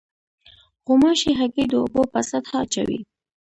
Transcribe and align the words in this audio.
غوماشې 0.85 1.31
هګۍ 1.39 1.65
د 1.69 1.73
اوبو 1.81 2.01
په 2.11 2.19
سطحه 2.29 2.57
اچوي. 2.63 2.99